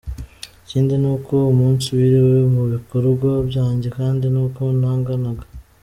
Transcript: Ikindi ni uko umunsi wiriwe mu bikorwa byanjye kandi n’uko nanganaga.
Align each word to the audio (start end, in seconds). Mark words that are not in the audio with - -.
Ikindi 0.63 0.93
ni 1.01 1.09
uko 1.15 1.35
umunsi 1.53 1.85
wiriwe 1.97 2.37
mu 2.55 2.63
bikorwa 2.73 3.29
byanjye 3.49 3.87
kandi 3.97 4.25
n’uko 4.33 4.61
nanganaga. 4.79 5.45